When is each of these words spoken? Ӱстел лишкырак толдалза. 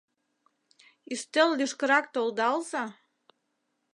Ӱстел 1.13 1.49
лишкырак 1.59 2.05
толдалза. 2.13 2.83